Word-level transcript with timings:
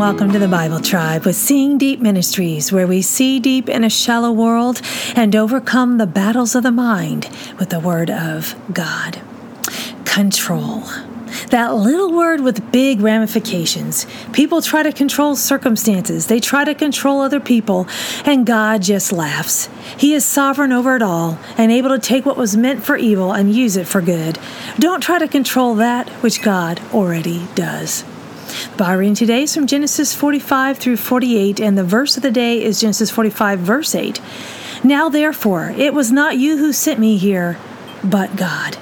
welcome 0.00 0.32
to 0.32 0.38
the 0.40 0.48
Bible 0.48 0.80
Tribe 0.80 1.24
with 1.24 1.36
Seeing 1.36 1.78
Deep 1.78 2.00
Ministries, 2.00 2.72
where 2.72 2.86
we 2.86 3.02
see 3.02 3.38
deep 3.38 3.68
in 3.68 3.84
a 3.84 3.88
shallow 3.88 4.32
world 4.32 4.82
and 5.14 5.36
overcome 5.36 5.98
the 5.98 6.06
battles 6.06 6.56
of 6.56 6.64
the 6.64 6.72
mind 6.72 7.28
with 7.58 7.70
the 7.70 7.78
Word 7.78 8.10
of 8.10 8.56
God. 8.72 9.20
Control. 10.04 10.82
That 11.50 11.74
little 11.74 12.12
word 12.12 12.40
with 12.40 12.72
big 12.72 13.00
ramifications. 13.00 14.06
People 14.32 14.60
try 14.60 14.82
to 14.82 14.90
control 14.90 15.36
circumstances, 15.36 16.26
they 16.26 16.40
try 16.40 16.64
to 16.64 16.74
control 16.74 17.20
other 17.20 17.38
people, 17.38 17.86
and 18.24 18.44
God 18.44 18.82
just 18.82 19.12
laughs. 19.12 19.68
He 19.96 20.14
is 20.14 20.24
sovereign 20.24 20.72
over 20.72 20.96
it 20.96 21.02
all 21.02 21.38
and 21.56 21.70
able 21.70 21.90
to 21.90 22.00
take 22.00 22.26
what 22.26 22.36
was 22.36 22.56
meant 22.56 22.82
for 22.82 22.96
evil 22.96 23.32
and 23.32 23.54
use 23.54 23.76
it 23.76 23.86
for 23.86 24.00
good. 24.00 24.40
Don't 24.78 25.02
try 25.02 25.20
to 25.20 25.28
control 25.28 25.76
that 25.76 26.08
which 26.22 26.42
God 26.42 26.80
already 26.92 27.46
does. 27.54 28.04
By 28.80 28.94
reading 28.94 29.14
today 29.14 29.42
is 29.42 29.54
from 29.54 29.66
Genesis 29.66 30.14
45 30.14 30.78
through 30.78 30.96
48, 30.96 31.60
and 31.60 31.76
the 31.76 31.84
verse 31.84 32.16
of 32.16 32.22
the 32.22 32.30
day 32.30 32.64
is 32.64 32.80
Genesis 32.80 33.10
45, 33.10 33.58
verse 33.58 33.94
8. 33.94 34.22
Now, 34.82 35.10
therefore, 35.10 35.74
it 35.76 35.92
was 35.92 36.10
not 36.10 36.38
you 36.38 36.56
who 36.56 36.72
sent 36.72 36.98
me 36.98 37.18
here, 37.18 37.58
but 38.02 38.36
God. 38.36 38.78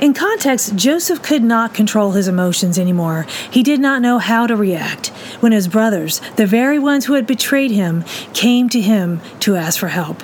In 0.00 0.12
context, 0.12 0.74
Joseph 0.74 1.22
could 1.22 1.44
not 1.44 1.72
control 1.72 2.10
his 2.10 2.26
emotions 2.26 2.80
anymore. 2.80 3.26
He 3.48 3.62
did 3.62 3.78
not 3.78 4.02
know 4.02 4.18
how 4.18 4.48
to 4.48 4.56
react 4.56 5.10
when 5.38 5.52
his 5.52 5.68
brothers, 5.68 6.20
the 6.34 6.44
very 6.44 6.80
ones 6.80 7.04
who 7.04 7.12
had 7.12 7.28
betrayed 7.28 7.70
him, 7.70 8.02
came 8.34 8.68
to 8.70 8.80
him 8.80 9.20
to 9.38 9.54
ask 9.54 9.78
for 9.78 9.86
help. 9.86 10.20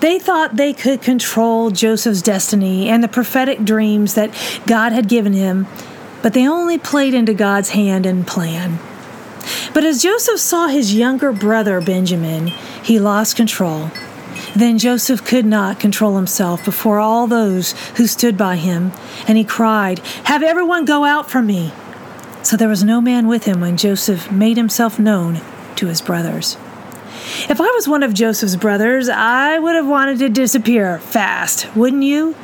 They 0.00 0.18
thought 0.18 0.56
they 0.56 0.74
could 0.74 1.00
control 1.00 1.70
Joseph's 1.70 2.20
destiny 2.20 2.90
and 2.90 3.02
the 3.02 3.08
prophetic 3.08 3.64
dreams 3.64 4.12
that 4.16 4.34
God 4.66 4.92
had 4.92 5.08
given 5.08 5.32
him, 5.32 5.66
but 6.22 6.34
they 6.34 6.48
only 6.48 6.78
played 6.78 7.14
into 7.14 7.34
God's 7.34 7.70
hand 7.70 8.06
and 8.06 8.26
plan. 8.26 8.78
But 9.72 9.84
as 9.84 10.02
Joseph 10.02 10.40
saw 10.40 10.66
his 10.66 10.94
younger 10.94 11.32
brother 11.32 11.80
Benjamin, 11.80 12.48
he 12.82 12.98
lost 12.98 13.36
control. 13.36 13.90
Then 14.54 14.78
Joseph 14.78 15.24
could 15.24 15.46
not 15.46 15.80
control 15.80 16.16
himself 16.16 16.64
before 16.64 16.98
all 16.98 17.26
those 17.26 17.72
who 17.96 18.06
stood 18.06 18.36
by 18.36 18.56
him, 18.56 18.92
and 19.26 19.38
he 19.38 19.44
cried, 19.44 20.00
Have 20.24 20.42
everyone 20.42 20.84
go 20.84 21.04
out 21.04 21.30
from 21.30 21.46
me. 21.46 21.72
So 22.42 22.56
there 22.56 22.68
was 22.68 22.84
no 22.84 23.00
man 23.00 23.26
with 23.26 23.44
him 23.44 23.60
when 23.60 23.76
Joseph 23.76 24.30
made 24.30 24.56
himself 24.56 24.98
known 24.98 25.40
to 25.76 25.86
his 25.86 26.00
brothers. 26.00 26.56
If 27.48 27.60
I 27.60 27.66
was 27.66 27.86
one 27.86 28.02
of 28.02 28.14
Joseph's 28.14 28.56
brothers, 28.56 29.08
I 29.08 29.58
would 29.58 29.74
have 29.74 29.86
wanted 29.86 30.18
to 30.20 30.28
disappear 30.28 30.98
fast, 30.98 31.74
wouldn't 31.76 32.04
you? 32.04 32.34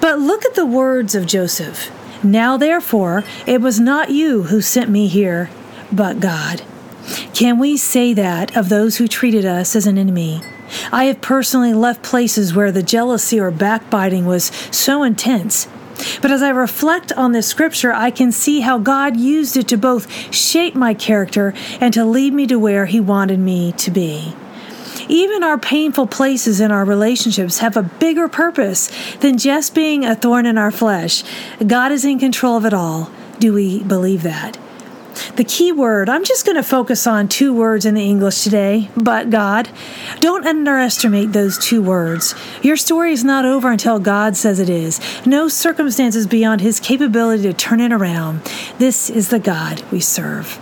But 0.00 0.18
look 0.18 0.44
at 0.44 0.54
the 0.54 0.66
words 0.66 1.14
of 1.14 1.26
Joseph. 1.26 1.90
Now, 2.24 2.56
therefore, 2.56 3.22
it 3.46 3.60
was 3.60 3.78
not 3.78 4.10
you 4.10 4.44
who 4.44 4.60
sent 4.62 4.88
me 4.88 5.08
here, 5.08 5.50
but 5.92 6.20
God. 6.20 6.62
Can 7.34 7.58
we 7.58 7.76
say 7.76 8.14
that 8.14 8.56
of 8.56 8.70
those 8.70 8.96
who 8.96 9.06
treated 9.06 9.44
us 9.44 9.76
as 9.76 9.86
an 9.86 9.98
enemy? 9.98 10.40
I 10.90 11.04
have 11.04 11.20
personally 11.20 11.74
left 11.74 12.02
places 12.02 12.54
where 12.54 12.72
the 12.72 12.82
jealousy 12.82 13.38
or 13.38 13.50
backbiting 13.50 14.24
was 14.24 14.46
so 14.70 15.02
intense. 15.02 15.68
But 16.22 16.30
as 16.30 16.42
I 16.42 16.50
reflect 16.50 17.12
on 17.12 17.32
this 17.32 17.46
scripture, 17.46 17.92
I 17.92 18.10
can 18.10 18.32
see 18.32 18.60
how 18.60 18.78
God 18.78 19.16
used 19.16 19.56
it 19.56 19.68
to 19.68 19.76
both 19.76 20.10
shape 20.34 20.74
my 20.74 20.94
character 20.94 21.54
and 21.80 21.92
to 21.94 22.04
lead 22.04 22.32
me 22.32 22.46
to 22.46 22.58
where 22.58 22.86
He 22.86 23.00
wanted 23.00 23.38
me 23.38 23.72
to 23.72 23.90
be. 23.90 24.34
Even 25.08 25.42
our 25.42 25.58
painful 25.58 26.06
places 26.06 26.60
in 26.60 26.70
our 26.70 26.84
relationships 26.84 27.58
have 27.58 27.76
a 27.76 27.82
bigger 27.82 28.28
purpose 28.28 28.90
than 29.16 29.38
just 29.38 29.74
being 29.74 30.04
a 30.04 30.14
thorn 30.14 30.46
in 30.46 30.58
our 30.58 30.70
flesh. 30.70 31.24
God 31.66 31.92
is 31.92 32.04
in 32.04 32.18
control 32.18 32.56
of 32.56 32.64
it 32.64 32.74
all. 32.74 33.10
Do 33.38 33.52
we 33.52 33.82
believe 33.82 34.22
that? 34.22 34.58
The 35.36 35.44
key 35.44 35.72
word, 35.72 36.08
I'm 36.08 36.24
just 36.24 36.44
going 36.44 36.56
to 36.56 36.62
focus 36.62 37.06
on 37.06 37.28
two 37.28 37.54
words 37.54 37.84
in 37.84 37.94
the 37.94 38.02
English 38.02 38.42
today, 38.42 38.90
but 38.96 39.30
God. 39.30 39.68
Don't 40.20 40.46
underestimate 40.46 41.32
those 41.32 41.58
two 41.58 41.82
words. 41.82 42.34
Your 42.62 42.76
story 42.76 43.12
is 43.12 43.24
not 43.24 43.44
over 43.44 43.70
until 43.70 43.98
God 43.98 44.36
says 44.36 44.58
it 44.58 44.68
is. 44.68 45.00
No 45.24 45.48
circumstances 45.48 46.26
beyond 46.26 46.60
His 46.60 46.80
capability 46.80 47.44
to 47.44 47.52
turn 47.52 47.80
it 47.80 47.92
around. 47.92 48.42
This 48.78 49.08
is 49.08 49.28
the 49.28 49.38
God 49.38 49.82
we 49.90 50.00
serve. 50.00 50.58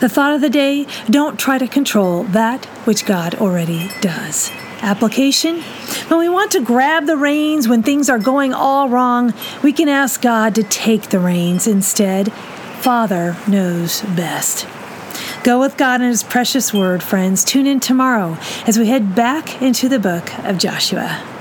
The 0.00 0.08
thought 0.08 0.32
of 0.32 0.40
the 0.40 0.50
day 0.50 0.86
don't 1.10 1.40
try 1.40 1.58
to 1.58 1.66
control 1.66 2.22
that 2.24 2.64
which 2.86 3.04
God 3.04 3.34
already 3.34 3.90
does. 4.00 4.50
Application 4.80 5.60
When 6.06 6.20
we 6.20 6.28
want 6.28 6.52
to 6.52 6.60
grab 6.60 7.06
the 7.06 7.16
reins 7.16 7.66
when 7.66 7.82
things 7.82 8.08
are 8.08 8.20
going 8.20 8.54
all 8.54 8.88
wrong, 8.88 9.34
we 9.62 9.72
can 9.72 9.88
ask 9.88 10.22
God 10.22 10.54
to 10.54 10.62
take 10.62 11.08
the 11.08 11.18
reins 11.18 11.66
instead. 11.66 12.32
Father 12.80 13.36
knows 13.48 14.02
best. 14.02 14.68
Go 15.42 15.58
with 15.58 15.76
God 15.76 16.00
and 16.00 16.10
His 16.10 16.22
precious 16.22 16.72
word, 16.72 17.02
friends. 17.02 17.42
Tune 17.42 17.66
in 17.66 17.80
tomorrow 17.80 18.36
as 18.68 18.78
we 18.78 18.86
head 18.86 19.16
back 19.16 19.60
into 19.60 19.88
the 19.88 19.98
book 19.98 20.32
of 20.44 20.58
Joshua. 20.58 21.37